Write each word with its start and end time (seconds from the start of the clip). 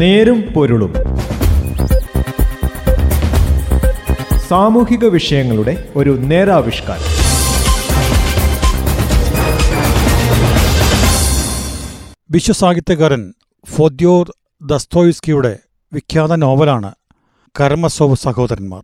നേരും 0.00 0.40
പൊരുളും. 0.40 0.94
സാമൂഹിക 4.48 5.04
വിഷയങ്ങളുടെ 5.04 5.88
ഒരു 5.96 6.10
നേരാവിഷ്കാരം. 6.10 7.08
വിശ്വസാഹിത്യകാരൻ 12.30 13.32
ഫോദ്യോർ 13.76 14.32
ദസ്തോയിസ്കിയുടെ 14.62 15.58
വിഖ്യാത 15.92 16.34
നോവലാണ് 16.34 16.94
കരമസോവ് 17.60 18.16
സഹോദരന്മാർ. 18.16 18.82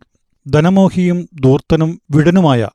ധനമോഹിയും 0.51 1.29
ദൂർത്തനും 1.33 2.01
വിടനുമായ 2.11 2.69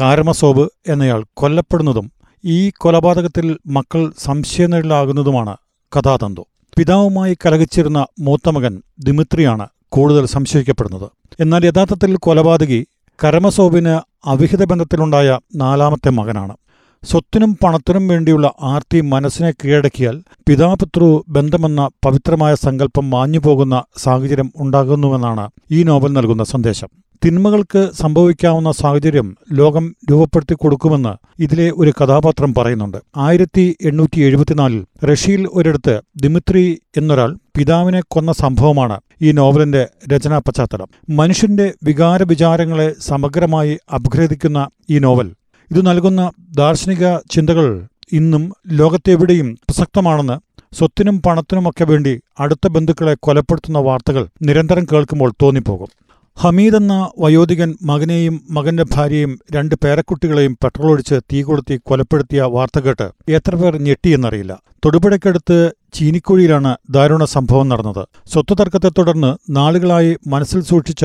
കാരമസോബ് 0.00 0.68
എന്നയാൾ 0.88 1.24
കൊല്ലപ്പെടുന്നതും 1.34 2.12
ഈ 2.44 2.70
കൊലപാതകത്തിൽ 2.70 3.58
മക്കൾ 3.66 4.12
സംശയനിഴലാകുന്നതുമാണ് 4.18 5.56
കഥാതന്തു. 5.98 6.46
പിതാവുമായി 6.76 7.34
കലഹിച്ചിരുന്ന 7.34 8.06
മൂത്തമകൻ 8.20 8.82
ദിമിത്രിയാണ് 9.00 9.66
കൂടുതൽ 9.88 10.26
സംശയിക്കപ്പെടുന്നത്. 10.26 11.10
എന്നാൽ 11.40 11.66
യഥാർത്ഥത്തിൽ 11.66 12.16
കൊലപാതകി 12.16 12.86
കരമസോബിന് 13.24 14.00
അവിഹിത 14.24 14.64
ബന്ധത്തിലുണ്ടായ 14.64 15.38
നാലാമത്തെ 15.56 16.10
മകനാണ്. 16.10 16.56
സ്വത്തിനും 17.04 17.58
പണത്തിനും 17.64 18.08
വേണ്ടിയുള്ള 18.08 18.52
ആർത്തി 18.62 19.00
മനസ്സിനെ 19.00 19.50
കീഴടക്കിയാൽ 19.50 20.22
പിതാപിതൃ 20.48 21.20
ബന്ധമെന്ന 21.28 21.88
പവിത്രമായ 22.04 22.54
സങ്കല്പം 22.54 23.10
മാഞ്ഞുപോകുന്ന 23.10 23.84
സാഹചര്യം 23.96 24.52
ഉണ്ടാകുന്നുവെന്നാണ് 24.56 25.50
ഈ 25.70 25.82
നോവൽ 25.82 26.12
നൽകുന്ന 26.12 26.44
സന്ദേശം. 26.44 26.88
തിന്മകൾക്ക് 27.24 27.90
സംഭവിക്കാവുന്ന 28.00 28.72
സാഹചര്യം 28.72 29.36
ലോകം 29.52 29.96
രൂപപ്പെടുത്തി 30.10 30.54
കൊടുക്കുമെന്ന് 30.54 31.42
ഇതിലെ 31.42 31.72
ഒരു 31.76 31.90
കഥാപാത്രം 31.90 32.54
പറയുന്നുണ്ട്. 32.54 32.96
ആയിരത്തി 33.16 33.76
എണ്ണൂറ്റി 33.80 34.20
എഴുപത്തിനാലിൽ 34.20 35.06
റഷ്യയിൽ 35.06 35.48
ഒരിടത്ത് 35.52 36.00
ദിമിത്രി 36.16 36.80
എന്നൊരാൾ 36.96 37.38
പിതാവിനെ 37.58 38.02
കൊന്ന 38.10 38.32
സംഭവമാണ് 38.32 39.00
ഈ 39.22 39.32
നോവലിന്റെ 39.32 39.88
രചനാ 40.08 40.38
പശ്ചാത്തലം. 40.38 40.88
മനുഷ്യന്റെ 41.10 41.72
വികാര 41.84 42.22
വിചാരങ്ങളെ 42.22 42.94
സമഗ്രമായി 43.00 43.78
അപഗ്രഥിക്കുന്ന 43.94 44.68
ഈ 44.90 44.98
നോവൽ. 44.98 45.30
ഇത് 45.70 45.86
നൽകുന്ന 45.86 46.30
ദാർശനിക 46.50 47.16
ചിന്തകൾ 47.30 47.86
ഇന്നും 48.12 48.52
ലോകത്തെവിടെയും 48.68 49.54
പ്രസക്തമാണെന്ന് 49.54 50.36
സ്വത്തിനും 50.74 51.22
പണത്തിനുമൊക്കെ 51.22 51.84
വേണ്ടി 51.84 52.20
അടുത്ത 52.40 52.68
ബന്ധുക്കളെ 52.68 53.16
കൊലപ്പെടുത്തുന്ന 53.22 53.78
വാർത്തകൾ 53.78 54.28
നിരന്തരം 54.42 54.84
കേൾക്കുമ്പോൾ 54.92 55.32
തോന്നിപ്പോകും. 55.42 55.88
ഹമീദ് 56.36 56.76
എന്ന 56.76 57.10
വയോധികൻ 57.18 57.74
മകനെയും 57.82 58.40
മകന്റെ 58.50 58.84
ഭാര്യയും 58.94 59.38
രണ്ട് 59.54 59.74
പേരക്കുട്ടികളെയും 59.74 60.58
പെട്രോളൊഴിച്ച് 60.64 61.20
തീ 61.32 61.42
കൊളുത്തി 61.42 61.80
കൊലപ്പെടുത്തിയ 61.82 62.42
വാർത്ത 62.42 62.78
കേട്ട് 62.78 63.06
എത്ര 63.28 63.54
പേർ 63.54 63.76
ഞെട്ടിയെന്നറിയില്ല 63.76 64.62
തൊടുപുഴയ്ക്കടുത്ത് 64.84 65.72
ചീനിക്കുഴിയിലാണ് 65.94 66.76
ദാരുണ 66.90 67.24
സംഭവം 67.24 67.68
നടന്നത്. 67.68 68.08
സ്വത്ത് 68.32 68.58
തർക്കത്തെ 68.58 68.90
തുടർന്ന് 68.98 69.30
നാളുകളായി 69.56 70.16
മനസ്സിൽ 70.26 70.60
സൂക്ഷിച്ച 70.60 71.04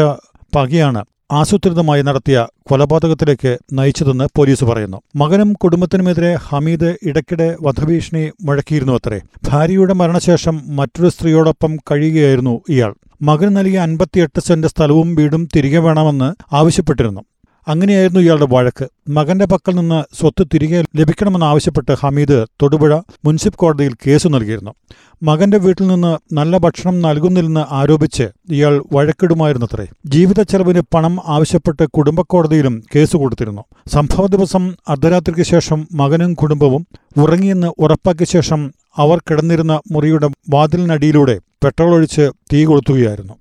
പകയാണ് 0.55 1.05
ആസൂത്രിതമായി 1.31 2.01
നടത്തിയ 2.01 2.47
കൊലപാതകത്തിലേക്ക് 2.69 3.57
നയിച്ചതെന്ന് 3.73 4.27
പോലീസ് 4.35 4.63
പറയുന്നു. 4.63 5.01
മകനും 5.15 5.53
കുടുംബത്തിനുമെതിരെ 5.53 6.35
ഹമീദ് 6.35 6.97
ഇടയ്ക്കിടെ 7.03 7.57
വധഭീഷണി 7.61 8.31
മുഴക്കിയിരുന്നു 8.41 8.93
അത്രേ. 8.93 9.19
ഭാര്യയുടെ 9.47 9.93
മരണശേഷം 9.93 10.61
മറ്റൊരു 10.75 11.09
സ്ത്രീയോടൊപ്പം 11.09 11.77
കഴിയുകയായിരുന്നു 11.91 12.61
ഇയാൾ. 12.69 12.93
മകന് 13.21 13.57
നൽകിയ 13.57 13.79
അൻപത്തിയെട്ട് 13.79 14.39
സെന്റ് 14.39 14.67
സ്ഥലവും 14.67 15.15
വീടും 15.15 15.47
തിരികെ 15.55 15.77
വേണമെന്ന് 15.77 16.55
ആവശ്യപ്പെട്ടിരുന്നു. 16.55 17.21
അങ്ങനെയായിരുന്നു 17.67 18.19
ഇയാളുടെ 18.19 18.47
വഴക്ക്. 18.53 18.87
മകന്റെ 19.09 19.45
പക്കൽ 19.45 19.75
നിന്ന് 19.75 20.15
സ്വത്ത് 20.19 20.47
തിരികെ 20.53 20.83
ലഭിക്കണമെന്നാവശ്യപ്പെട്ട് 20.95 21.91
ഹമീദ് 21.91 22.45
തൊടുപുഴ 22.61 22.99
മുൻസിഫ് 23.25 23.57
കോടതിയിൽ 23.57 23.93
കേസ് 24.07 24.27
നൽകിയിരുന്നു. 24.27 24.73
മകന്റെ 25.23 25.57
വീട്ടിൽ 25.57 25.87
നിന്ന് 25.87 26.35
നല്ല 26.35 26.57
ഭക്ഷണം 26.57 27.01
നൽകുന്നില്ലെന്ന് 27.01 27.65
ആരോപിച്ച് 27.69 28.23
ഇയാൾ 28.51 28.83
വഴക്കിടുമായിരുന്നത്രേ. 28.93 29.87
ജീവിത 30.05 30.41
ചെലവിന് 30.41 30.81
പണം 30.93 31.17
ആവശ്യപ്പെട്ട് 31.27 31.85
കുടുംബക്കോടതിയിലും 31.85 32.83
കേസ് 32.95 33.17
കൊടുത്തിരുന്നു. 33.17 33.61
സംഭവ 33.87 34.27
ദിവസം 34.27 34.75
അർദ്ധരാത്രിക്ക് 34.87 35.41
ശേഷം 35.41 35.87
മകനും 35.93 36.33
കുടുംബവും 36.33 36.87
ഉറങ്ങിയെന്ന് 37.17 37.67
ഉറപ്പാക്കിയ 37.77 38.25
ശേഷം 38.25 38.73
അവർ 38.97 39.17
കിടന്നിരുന്ന 39.17 39.81
മുറിയുടെ 39.91 40.29
വാതിലിനടിയിലൂടെ 40.49 41.39
പെട്രോൾ 41.63 41.93
ഒഴിച്ച് 41.93 42.31
തീ 42.53 42.65
കൊളുത്തുകയായിരുന്നു. 42.65 43.33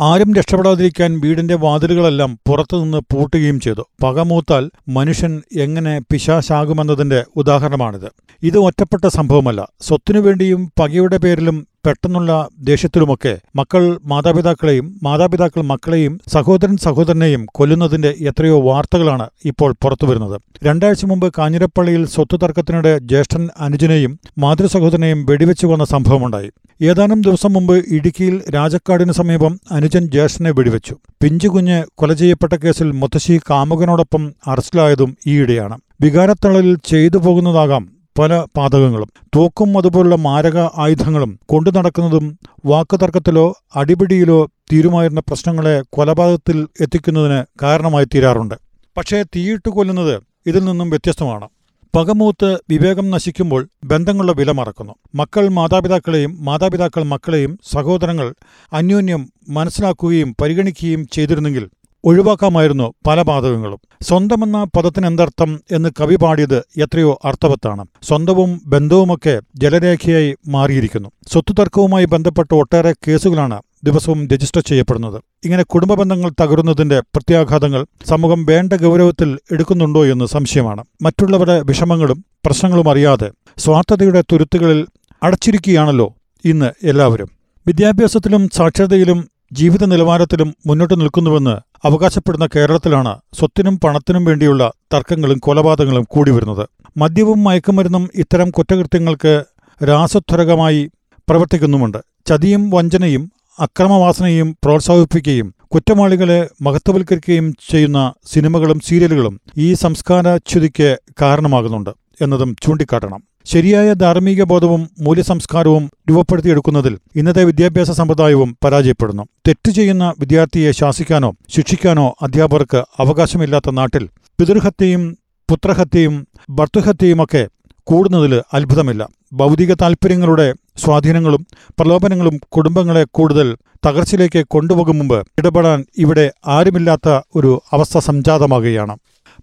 ആരും 0.00 0.34
രക്ഷപ്പെടാതിരിക്കാൻ 0.34 1.20
വീടിന്റെ 1.20 1.54
വാതിലുകളെല്ലാം 1.54 2.38
പുറത്തുനിന്ന് 2.48 2.98
പൂട്ടുകയും 2.98 3.60
ചെയ്തു. 3.60 3.88
പകമൂത്താൽ 4.02 4.70
മനുഷ്യൻ 4.88 5.42
എങ്ങനെ 5.56 6.00
പിശാശാകുമെന്നതിന്റെ 6.12 7.24
ഉദാഹരണമാണിത്. 7.36 8.12
ഇത് 8.42 8.58
ഒറ്റപ്പെട്ട 8.58 9.06
സംഭവമല്ല. 9.06 9.68
സ്വത്തിനു 9.80 10.20
വേണ്ടിയും 10.20 10.72
പകയുടെ 10.78 11.16
പേരിലും 11.16 11.66
പെട്ടെന്നുള്ള 11.86 12.48
ദേഷ്യത്തിലുമൊക്കെ 12.60 13.38
മക്കൾ 13.56 13.98
മാതാപിതാക്കളെയും 14.04 15.00
മാതാപിതാക്കൾ 15.02 15.62
മക്കളെയും 15.62 16.20
സഹോദരൻ 16.32 16.76
സഹോദരനെയും 16.76 17.46
കൊല്ലുന്നതിന്റെ 17.54 18.14
എത്രയോ 18.20 18.60
വാർത്തകളാണ് 18.60 19.28
ഇപ്പോൾ 19.44 19.74
പുറത്തുവരുന്നത് 19.82 20.40
രണ്ടാഴ്ച 20.64 21.04
മുമ്പ് 21.04 21.32
കാഞ്ഞിരപ്പള്ളിയിൽ 21.38 22.06
സ്വത്ത് 22.06 22.40
തർക്കത്തിനിടെ 22.42 22.98
ജ്യേഷ്ഠൻ 22.98 23.48
അനുജനെയും 23.60 24.18
മാതൃസഹോദരനെയും 24.38 25.26
വെടിവെച്ചു 25.26 25.66
കൊന്ന 25.66 25.84
സംഭവമുണ്ടായി. 25.84 26.50
ഏതാനും 26.82 27.20
ദിവസം 27.22 27.52
മുമ്പ് 27.52 27.84
ഇടുക്കിയിൽ 27.90 28.42
രാജക്കാടിന് 28.54 29.12
സമീപം 29.12 29.60
അനുജൻ 29.70 30.06
ജ്യേഷ്ഠനെ 30.06 30.50
വെടിവെച്ചു. 30.50 30.94
പിഞ്ചുകുഞ്ഞ് 31.22 31.84
കൊല 31.94 32.12
ചെയ്യപ്പെട്ട 32.12 32.52
കേസിൽ 32.52 32.92
മുത്തശ്ശി 32.92 33.40
കാമുകനോടൊപ്പം 33.50 34.32
അറസ്റ്റിലായതും 34.46 35.16
ഈയിടെയാണ്. 35.26 35.78
വികാരത്തളലിൽ 36.00 36.78
ചെയ്തു 36.86 37.18
പോകുന്നതാകാം 37.18 37.93
പല 38.18 38.46
പാതകങ്ങളും 38.56 39.08
തോക്കും 39.36 39.78
അതുപോലുള്ള 39.78 40.16
മാരക 40.16 40.58
ആയുധങ്ങളും 40.58 41.40
കൊണ്ടു 41.46 41.70
നടക്കുന്നതും 41.70 42.38
വാക്കുതർക്കത്തിലോ 42.64 43.54
അടിപിടിയിലോ 43.76 44.50
തീരുമായിരുന്ന 44.72 45.20
പ്രശ്നങ്ങളെ 45.20 45.82
കൊലപാതകത്തിൽ 45.92 46.68
എത്തിക്കുന്നതിന് 46.80 47.44
കാരണമായി 47.62 48.04
തീരാറുണ്ട്. 48.04 48.54
പക്ഷേ 48.96 49.22
തീയിട്ട് 49.22 49.68
കൊല്ലുന്നത് 49.68 50.22
ഇതിൽ 50.46 50.64
നിന്നും 50.64 50.90
വ്യത്യസ്തമാണ്. 50.90 51.48
പകമൂത്ത് 51.96 52.58
വിവേകം 52.70 53.10
നശിക്കുമ്പോൾ 53.10 53.68
ബന്ധങ്ങളുടെ 53.84 54.32
വില 54.32 54.50
മറക്കുന്നു. 54.50 54.94
മക്കൾ 55.14 55.48
മാതാപിതാക്കളെയും 55.48 56.44
മാതാപിതാക്കൾ 56.44 57.02
മക്കളെയും 57.02 57.58
സഹോദരങ്ങൾ 57.72 58.34
അന്യോന്യം 58.72 59.32
മനസ്സിലാക്കുകയും 59.48 60.36
പരിഗണിക്കുകയും 60.42 61.08
ചെയ്തിരുന്നെങ്കിൽ 61.08 61.70
ഒഴിവാക്കാമായിരുന്നു 62.04 62.94
പല 63.06 63.22
പാതകങ്ങളും 63.22 63.80
സ്വന്തമെന്ന 64.02 64.64
പദത്തിനെന്തർത്ഥം 64.64 65.60
എന്ന് 65.70 65.88
കവി 66.00 66.16
പാടിയത് 66.16 66.64
എത്രയോ 66.76 67.18
അർത്ഥവത്താണ്. 67.24 67.86
സ്വന്തവും 68.02 68.62
ബന്ധവുമൊക്കെ 68.66 69.40
ജലരേഖയായി 69.56 70.36
മാറിയിരിക്കുന്നു. 70.48 71.08
സ്വത്തുതർക്കവുമായി 71.32 72.04
ബന്ധപ്പെട്ട 72.04 72.54
ഒട്ടേറെ 72.54 72.94
കേസുകളാണ് 73.08 73.62
ദിവസവും 73.84 74.28
രജിസ്റ്റർ 74.28 74.62
ചെയ്യപ്പെടുന്നത്. 74.62 75.22
ഇങ്ങനെ 75.44 75.62
കുടുംബ 75.62 75.94
ബന്ധങ്ങൾ 75.94 76.30
തകരുന്നതിന്റെ 76.40 77.00
പ്രത്യാഘാതങ്ങൾ 77.00 77.86
സമൂഹം 78.06 78.46
വേണ്ട 78.46 78.72
ഗൗരവത്തിൽ 78.72 79.38
എടുക്കുന്നുണ്ടോ 79.52 80.06
എന്ന് 80.06 80.24
സംശയമാണ്. 80.24 80.84
മറ്റുള്ളവരുടെ 81.02 81.60
വിഷമങ്ങളും 81.60 82.24
പ്രശ്നങ്ങളും 82.46 82.90
അറിയാതെ 82.90 83.30
സ്വാർത്ഥതയുടെ 83.58 84.20
തുരുത്തുകളിൽ 84.32 84.86
അടച്ചിരിക്കുകയാണല്ലോ 85.22 86.14
ഇന്ന് 86.44 86.70
എല്ലാവരും. 86.82 87.28
വിദ്യാഭ്യാസത്തിലും 87.66 88.48
സാക്ഷരതയിലും 88.54 89.33
ജീവിത 89.56 89.84
നിലവാരത്തിലും 89.84 90.54
മുന്നോട്ട് 90.66 91.00
നിൽക്കുന്നുവെന്ന് 91.00 91.86
അവകാശപ്പെടുന്ന 91.86 92.48
കേരളത്തിലാണ് 92.56 93.18
സ്വത്തിനും 93.38 93.80
പണത്തിനും 93.84 94.24
വേണ്ടിയുള്ള 94.24 94.72
തർക്കങ്ങളും 94.94 95.38
കൊലപാതകങ്ങളും 95.38 96.04
കൂടി 96.08 96.30
വരുന്നത് 96.30 96.68
മദ്യവും 96.96 97.44
മയക്കുമരുന്നും 97.44 98.08
ഇത്തരം 98.14 98.50
കുറ്റകൃത്യങ്ങൾക്ക് 98.50 99.44
രാസത്വരകമായി 99.80 100.90
പ്രവർത്തിക്കുന്നുമുണ്ട്. 101.28 101.98
ചതിയും 102.26 102.70
വഞ്ചനയും 102.70 103.32
അക്രമവാസനയും 103.58 104.56
പ്രോത്സാഹിപ്പിക്കുകയും 104.64 105.54
കുറ്റവാളികളെ 105.74 106.48
മഹത്വവൽക്കരിക്കുകയും 106.62 107.54
ചെയ്യുന്ന 107.70 108.12
സിനിമകളും 108.32 108.80
സീരിയലുകളും 108.80 109.40
ഈ 109.58 109.74
സംസ്കാരച്യുതിക്ക് 109.74 110.98
കാരണമാകുന്നുണ്ട് 111.22 111.90
എന്നതും 112.20 112.56
ചൂണ്ടിക്കാട്ടണം. 112.62 113.22
ശരിയായ 113.44 113.92
ധാർമ്മിക 113.92 114.42
ബോധവും 114.42 114.90
മൂല്യസംസ്കാരവും 115.00 115.90
രൂപപ്പെടുത്തിയെടുക്കുന്നതിൽ 116.10 116.98
ഇന്നത്തെ 117.16 117.44
വിദ്യാഭ്യാസ 117.44 117.90
സമ്പ്രദായവും 117.90 118.56
പരാജയപ്പെടുന്നു. 118.64 119.22
തെറ്റ് 119.48 119.70
ചെയ്യുന്ന 119.70 120.14
വിദ്യാർത്ഥിയെ 120.18 120.70
ശാസിക്കാനോ 120.70 121.34
ശിക്ഷിക്കാനോ 121.48 122.14
അധ്യാപകർക്ക് 122.22 122.76
അവകാശമില്ലാത്ത 122.76 123.70
നാട്ടിൽ 123.70 124.08
പിതൃഹത്യയും 124.38 125.16
പുത്രഹത്യയും 125.50 126.26
ഭർത്തൃഹത്യയുമൊക്കെ 126.50 127.48
കൂടുന്നതിൽ 127.84 128.42
അത്ഭുതമില്ല. 128.54 129.08
ഭൗതിക 129.32 129.74
താൽപ്പര്യങ്ങളുടെ 129.74 130.54
സ്വാധീനങ്ങളും 130.76 131.46
പ്രലോഭനങ്ങളും 131.78 132.40
കുടുംബങ്ങളെ 132.48 133.04
കൂടുതൽ 133.10 133.56
തകർച്ചയിലേക്ക് 133.86 134.44
കൊണ്ടുപോകും 134.48 134.98
മുമ്പ് 134.98 135.26
ഇടപെടാൻ 135.38 135.84
ഇവിടെ 135.98 136.32
ആരുമില്ലാത്ത 136.46 137.20
ഒരു 137.36 137.62
അവസ്ഥ 137.72 137.98
സംജാതമാകുകയാണ്. 137.98 138.96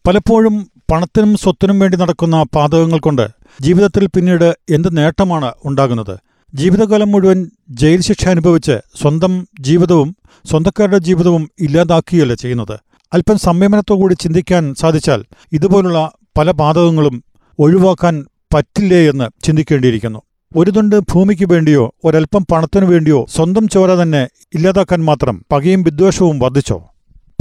പലപ്പോഴും 0.07 0.71
പണത്തിനും 0.91 1.37
സ്വത്തിനും 1.37 1.79
വേണ്ടി 1.79 1.97
നടക്കുന്ന 1.97 2.43
പാതകങ്ങൾ 2.55 2.99
കൊണ്ട് 2.99 3.40
ജീവിതത്തിൽ 3.59 4.07
പിന്നീട് 4.07 4.57
എന്ത് 4.69 4.97
നേട്ടമാണ് 4.97 5.51
ഉണ്ടാകുന്നത്? 5.65 6.19
ജീവിതകാലം 6.53 7.11
മുഴുവൻ 7.11 7.49
ജയിൽ 7.69 8.01
ശിക്ഷ 8.01 8.27
അനുഭവിച്ച് 8.27 8.79
സ്വന്തം 9.01 9.47
ജീവിതവും 9.59 10.15
സ്വന്തക്കാരുടെ 10.45 10.97
ജീവിതവും 10.97 11.51
ഇല്ലാതാക്കുകയല്ല 11.59 12.33
ചെയ്യുന്നത്? 12.33 12.79
അല്പം 13.13 13.37
സംയമനത്തോടുകൂടി 13.37 14.13
ചിന്തിക്കാൻ 14.13 14.73
സാധിച്ചാൽ 14.73 15.25
ഇതുപോലുള്ള 15.51 16.11
പല 16.37 16.51
പാതകങ്ങളും 16.51 17.23
ഒഴിവാക്കാൻ 17.59 18.25
പറ്റില്ലേ 18.53 19.09
എന്ന് 19.09 19.45
ചിന്തിക്കേണ്ടിയിരിക്കുന്നു. 19.45 20.21
ഒരു 20.55 20.71
തുണ്ട് 20.71 20.99
ഭൂമിക്ക് 20.99 21.45
വേണ്ടിയോ 21.45 21.93
ഒരൽപ്പം 22.03 22.45
പണത്തിനു 22.51 22.85
വേണ്ടിയോ 22.85 23.25
സ്വന്തം 23.35 23.67
ചോര 23.67 23.89
തന്നെ 23.93 24.27
ഇല്ലാതാക്കാൻ 24.53 25.05
മാത്രം 25.05 25.45
പകയും 25.51 25.83
വിദ്വേഷവും 25.83 26.39
വർദ്ധിച്ചോ? 26.39 26.89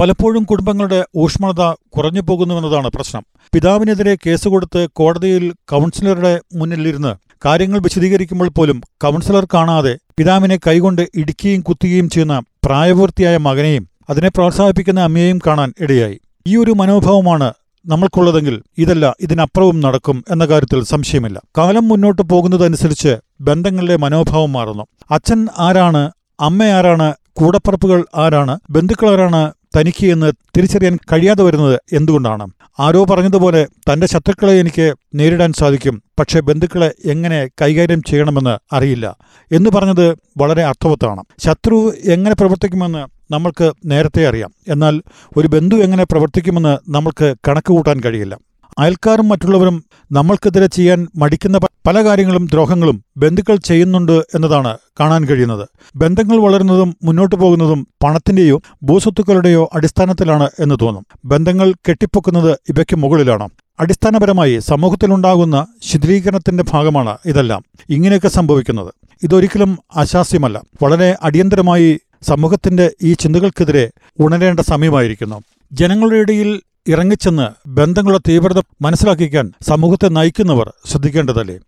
പലപ്പോഴും 0.00 0.44
കുടുംബങ്ങളുടെ 0.44 1.04
ഊഷ്മളത 1.16 1.62
കുറഞ്ഞു 1.96 2.20
പോകുന്നുവെന്നതാണ് 2.20 2.88
പ്രശ്നം. 2.88 3.22
പിതാവിനെതിരെ 3.54 4.14
കേസ് 4.14 4.48
കൊടുത്ത് 4.48 4.88
കോടതിയിൽ 4.92 5.52
കൗൺസിലറുടെ 5.68 6.40
മുന്നിലിരുന്ന് 6.54 7.14
കാര്യങ്ങൾ 7.44 7.78
വിശദീകരിക്കുമ്പോൾ 7.78 8.48
പോലും 8.48 8.80
കൗൺസിലർ 9.02 9.46
കാണാതെ 9.54 9.98
പിതാവിനെ 10.18 10.56
കൈകൊണ്ട് 10.56 11.02
ഇടിക്കുകയും 11.14 11.60
കുത്തുകയും 11.60 12.10
ചെയ്യുന്ന 12.10 12.42
പ്രായപൂർത്തിയായ 12.64 13.36
മകനെയും 13.36 13.88
അതിനെ 14.10 14.28
പ്രോത്സാഹിപ്പിക്കുന്ന 14.28 15.00
അമ്മയെയും 15.00 15.40
കാണാൻ 15.46 15.72
ഇടയായി. 15.80 16.20
ഈ 16.46 16.56
ഒരു 16.56 16.70
മനോഭാവമാണ് 16.70 17.52
നമ്മൾക്കുള്ളതെങ്കിൽ 17.86 18.62
ഇതല്ല 18.78 19.14
ഇതിനപ്പുറവും 19.20 19.80
നടക്കും 19.80 20.24
എന്ന 20.30 20.44
കാര്യത്തിൽ 20.44 20.84
സംശയമില്ല. 20.84 21.40
കാലം 21.58 21.88
മുന്നോട്ട് 21.88 22.22
പോകുന്നതനുസരിച്ച് 22.22 23.16
ബന്ധങ്ങളിലെ 23.40 23.96
മനോഭാവം 23.96 24.52
മാറുന്നു. 24.52 24.86
അച്ഛൻ 25.10 25.46
ആരാണ് 25.58 26.10
അമ്മ 26.40 26.62
ആരാണ് 26.62 27.14
കൂടപ്പറപ്പുകൾ 27.32 28.04
ആരാണ്? 28.16 28.58
ബന്ധുക്കൾ 28.70 29.12
ആരാണ് 29.12 29.52
തനിക്ക് 29.76 30.06
എന്ന് 30.06 30.32
തിരിച്ചറിയാൻ 30.56 30.98
കഴിയാതെ 31.12 31.42
വരുന്നത് 31.42 31.80
എന്തുകൊണ്ടാണ്? 31.92 32.50
ആരോ 32.80 33.04
പറഞ്ഞതുപോലെ 33.04 33.66
തന്റെ 33.92 34.06
ശത്രുക്കളെ 34.06 34.52
എനിക്ക് 34.52 34.94
നേരിടാൻ 35.14 35.52
സാധിക്കും. 35.52 36.02
പക്ഷേ 36.18 36.40
ബന്ധുക്കളെ 36.40 36.92
എങ്ങനെ 37.04 37.48
കൈകാര്യം 37.62 38.02
ചെയ്യണമെന്ന് 38.02 38.74
അറിയില്ല. 38.74 39.16
എന്ന് 39.52 39.70
പറഞ്ഞത് 39.70 40.16
വളരെ 40.36 40.62
അർത്ഥവത്താണ്. 40.62 41.22
ശത്രു 41.38 41.92
എങ്ങനെ 42.04 42.34
പ്രവർത്തിക്കുമെന്ന് 42.34 43.32
നമ്മൾക്ക് 43.32 43.72
നേരത്തെ 43.86 44.28
അറിയാം. 44.28 44.54
എന്നാൽ 44.68 45.02
ഒരു 45.36 45.48
ബന്ധു 45.48 45.76
എങ്ങനെ 45.76 46.04
പ്രവർത്തിക്കുമെന്ന് 46.04 46.78
നമ്മൾക്ക് 46.88 47.34
കണക്ക് 47.48 47.66
കൂട്ടാൻ 47.66 48.00
കഴിയില്ല. 48.00 48.38
അയൽക്കാരും 48.80 49.28
മറ്റുള്ളവരും 49.28 49.84
നമ്മൾക്കെതിരെ 50.12 50.66
ചെയ്യാൻ 50.66 51.06
മടിക്കുന്ന 51.16 51.58
പല 51.58 52.04
കാര്യങ്ങളും 52.04 52.46
ദ്രോഹങ്ങളും 52.46 53.04
ബന്ധുക്കൾ 53.16 53.56
ചെയ്യുന്നുണ്ട് 53.56 54.12
എന്നതാണ് 54.12 54.78
കാണാൻ 55.00 55.24
കഴിയുന്നത്. 55.24 55.68
ബന്ധങ്ങൾ 55.96 56.36
വളരുന്നതും 56.36 56.96
മുന്നോട്ടു 57.02 57.36
പോകുന്നതും 57.36 57.86
പണത്തിന്റെയോ 58.02 58.60
ഭൂസ്വത്തുക്കളുടെയോ 58.82 59.70
അടിസ്ഥാനത്തിലാണ് 59.74 60.50
എന്ന് 60.60 60.74
തോന്നും. 60.82 61.06
ബന്ധങ്ങൾ 61.24 61.72
കെട്ടിപ്പൊക്കുന്നത് 61.72 62.58
ഇവയ്ക്ക് 62.68 62.96
മുകളിലാണ്. 62.96 63.48
അടിസ്ഥാനപരമായി 63.80 64.58
സമൂഹത്തിലുണ്ടാകുന്ന 64.58 65.66
ശിഥിലീകരണത്തിന്റെ 65.82 66.64
ഭാഗമാണ് 66.70 67.18
ഇതെല്ലാം. 67.26 67.64
ഇങ്ങനെയൊക്കെ 67.90 68.28
സംഭവിക്കുന്നത്. 68.28 68.94
ഇതൊരിക്കലും 69.22 69.78
അശാസ്യമല്ല. 69.96 70.62
വളരെ 70.82 71.16
അടിയന്തരമായി 71.22 72.00
സമൂഹത്തിന്റെ 72.22 72.90
ഈ 73.02 73.12
ചിന്തകൾക്കെതിരെ 73.12 73.90
ഉണരേണ്ട 74.20 74.60
സമയമായിരിക്കുന്നു. 74.60 75.42
ജനങ്ങളുടെ 75.72 76.16
ഇടയിൽ 76.16 76.60
ഇറങ്ങിച്ചെന്ന് 76.88 77.68
ബന്ധങ്ങളുടെ 77.68 78.20
തീവ്രത 78.28 78.62
മനസ്സിലാക്കിക്കാൻ 78.82 79.52
സമൂഹത്തെ 79.62 80.08
നയിക്കുന്നവർ 80.08 80.72
ശ്രദ്ധിക്കേണ്ടതല്ലേ? 80.86 81.58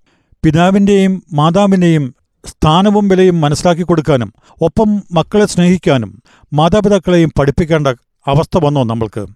പിതാവിന്റെയും 0.45 1.23
മാതാവിന്റെയും 1.33 2.15
സ്ഥാനവും 2.47 3.09
വിലയും 3.09 3.41
മനസ്സിലാക്കി 3.41 3.83
കൊടുക്കാനും 3.83 4.33
ഒപ്പം 4.61 5.03
മക്കളെ 5.13 5.47
സ്നേഹിക്കാനും 5.47 6.23
മാതാപിതാക്കളെയും 6.53 7.33
പഠിപ്പിക്കേണ്ട 7.39 7.89
അവസ്ഥ 8.27 8.59
വന്നോ 8.65 8.85
നമ്മൾക്ക്? 8.85 9.27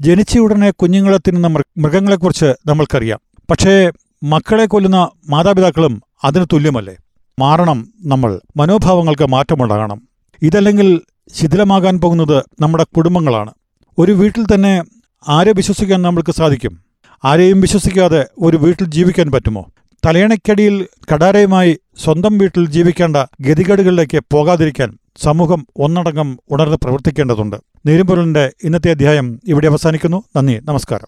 ജനിച്ചയുടനെ 0.00 0.70
കുഞ്ഞുങ്ങളെ 0.70 1.18
തിന്നുന്ന 1.18 1.46
മൃഗങ്ങളെക്കുറിച്ച് 1.78 2.54
നമ്മൾക്കറിയാം. 2.66 3.20
പക്ഷേ 3.50 3.92
മക്കളെ 4.22 4.66
കൊല്ലുന്ന 4.66 5.10
മാതാപിതാക്കളും 5.28 6.02
അതിന് 6.24 6.46
തുല്യമല്ലേ? 6.52 6.96
മാറണം 7.38 7.92
നമ്മൾ. 8.04 8.40
മനോഭാവങ്ങൾക്ക് 8.56 9.26
മാറ്റമുണ്ടാകണം. 9.26 10.08
ഇതല്ലെങ്കിൽ 10.42 11.00
ശിഥിലമാകാൻ 11.34 12.00
പോകുന്നത് 12.00 12.44
നമ്മുടെ 12.60 12.86
കുടുംബങ്ങളാണ്. 12.96 13.52
ഒരു 13.98 14.12
വീട്ടിൽ 14.12 14.44
തന്നെ 14.54 14.82
ആരെ 15.28 15.52
വിശ്വസിക്കാൻ 15.52 16.02
നമ്മൾക്ക് 16.02 16.32
സാധിക്കും? 16.32 16.80
ആരെയും 17.24 17.60
വിശ്വസിക്കാതെ 17.60 18.26
ഒരു 18.38 18.56
വീട്ടിൽ 18.56 18.86
ജീവിക്കാൻ 18.86 19.30
പറ്റുമോ? 19.30 19.70
തലയണയ്ക്കടിയിൽ 20.06 20.86
കടാരയുമായി 21.14 21.78
സ്വന്തം 22.04 22.38
വീട്ടിൽ 22.38 22.68
ജീവിക്കേണ്ട 22.68 23.16
ഗതികേടുകളിലേക്ക് 23.40 24.20
പോകാതിരിക്കാൻ 24.32 24.98
സമൂഹം 25.22 25.66
ഒന്നടങ്കം 25.76 26.38
ഉണർന്ന് 26.50 26.76
പ്രവർത്തിക്കേണ്ടതുണ്ട്. 26.76 27.56
നേരുംപൊരുളിന്റെ 27.86 28.52
ഇന്നത്തെ 28.64 28.90
അധ്യായം 28.90 29.40
ഇവിടെ 29.44 29.66
അവസാനിക്കുന്നു. 29.66 30.22
നന്ദി 30.36 30.60
നമസ്കാരം. 30.64 31.06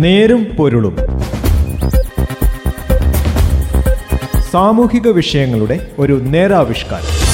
നേരും 0.00 0.44
പൊരുളും 0.44 0.96
സാമൂഹിക 4.50 5.08
വിഷയങ്ങളുടെ 5.08 5.90
ഒരു 5.98 6.20
നേരാവിഷ്കാരം. 6.22 7.27